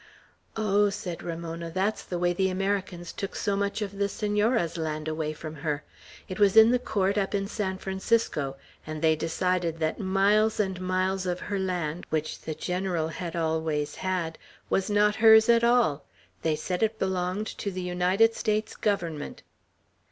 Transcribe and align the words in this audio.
"Oh," 0.57 0.89
said 0.89 1.21
Ramona, 1.21 1.69
"that's 1.69 2.01
the 2.03 2.17
way 2.17 2.33
the 2.33 2.49
Americans 2.49 3.13
took 3.13 3.35
so 3.35 3.55
much 3.55 3.83
of 3.83 3.99
the 3.99 4.09
Senora's 4.09 4.75
land 4.75 5.07
away 5.07 5.31
from 5.31 5.53
her. 5.57 5.83
It 6.27 6.39
was 6.39 6.57
in 6.57 6.71
the 6.71 6.79
court 6.79 7.19
up 7.19 7.35
in 7.35 7.45
San 7.45 7.77
Francisco; 7.77 8.57
and 8.87 9.03
they 9.03 9.15
decided 9.15 9.77
that 9.77 9.99
miles 9.99 10.59
and 10.59 10.81
miles 10.81 11.27
of 11.27 11.39
her 11.39 11.59
land, 11.59 12.07
which 12.09 12.41
the 12.41 12.55
General 12.55 13.09
had 13.09 13.35
always 13.35 13.93
had, 13.93 14.39
was 14.71 14.89
not 14.89 15.17
hers 15.17 15.49
at 15.49 15.63
all. 15.63 16.03
They 16.41 16.55
said 16.55 16.81
it 16.81 16.97
belonged 16.97 17.45
to 17.59 17.69
the 17.69 17.83
United 17.83 18.33
States 18.33 18.75
Government." 18.75 19.43